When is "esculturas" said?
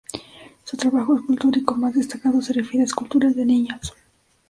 2.85-3.35